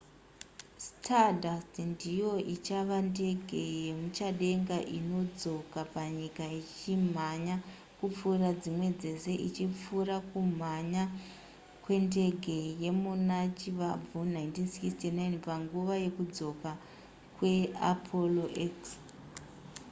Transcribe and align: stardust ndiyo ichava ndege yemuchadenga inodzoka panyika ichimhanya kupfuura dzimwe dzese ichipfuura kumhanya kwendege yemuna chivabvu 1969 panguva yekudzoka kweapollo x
stardust 0.87 1.73
ndiyo 1.93 2.31
ichava 2.53 2.97
ndege 3.09 3.61
yemuchadenga 3.85 4.77
inodzoka 4.97 5.79
panyika 5.95 6.43
ichimhanya 6.61 7.55
kupfuura 7.99 8.49
dzimwe 8.61 8.87
dzese 8.99 9.31
ichipfuura 9.47 10.15
kumhanya 10.31 11.03
kwendege 11.83 12.57
yemuna 12.83 13.37
chivabvu 13.59 14.17
1969 14.27 15.43
panguva 15.47 15.93
yekudzoka 16.03 16.69
kweapollo 17.35 18.45
x 18.75 18.75